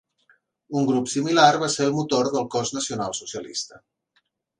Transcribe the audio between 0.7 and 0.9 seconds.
Un